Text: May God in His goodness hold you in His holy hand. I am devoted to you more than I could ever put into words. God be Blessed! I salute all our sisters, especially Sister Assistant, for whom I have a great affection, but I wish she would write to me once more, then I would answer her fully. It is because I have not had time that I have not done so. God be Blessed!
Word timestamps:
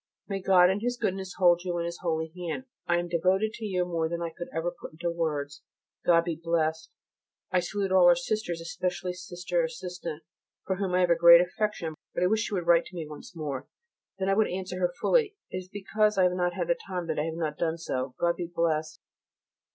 May 0.27 0.41
God 0.41 0.71
in 0.71 0.79
His 0.79 0.97
goodness 0.97 1.35
hold 1.37 1.61
you 1.63 1.77
in 1.77 1.85
His 1.85 1.99
holy 2.01 2.33
hand. 2.35 2.63
I 2.87 2.97
am 2.97 3.07
devoted 3.07 3.53
to 3.53 3.65
you 3.65 3.85
more 3.85 4.09
than 4.09 4.19
I 4.19 4.31
could 4.35 4.47
ever 4.51 4.71
put 4.81 4.93
into 4.93 5.11
words. 5.11 5.61
God 6.07 6.23
be 6.23 6.35
Blessed! 6.35 6.89
I 7.51 7.59
salute 7.59 7.91
all 7.91 8.07
our 8.07 8.15
sisters, 8.15 8.61
especially 8.61 9.13
Sister 9.13 9.63
Assistant, 9.63 10.23
for 10.65 10.77
whom 10.77 10.95
I 10.95 11.01
have 11.01 11.11
a 11.11 11.15
great 11.15 11.39
affection, 11.41 11.93
but 12.15 12.23
I 12.23 12.27
wish 12.27 12.45
she 12.47 12.53
would 12.55 12.65
write 12.65 12.85
to 12.85 12.95
me 12.95 13.07
once 13.07 13.35
more, 13.35 13.67
then 14.17 14.27
I 14.27 14.33
would 14.33 14.49
answer 14.49 14.79
her 14.79 14.91
fully. 14.99 15.35
It 15.51 15.57
is 15.57 15.69
because 15.69 16.17
I 16.17 16.23
have 16.23 16.31
not 16.33 16.55
had 16.55 16.75
time 16.87 17.05
that 17.05 17.19
I 17.19 17.25
have 17.25 17.35
not 17.35 17.59
done 17.59 17.77
so. 17.77 18.15
God 18.19 18.37
be 18.37 18.47
Blessed! 18.47 18.99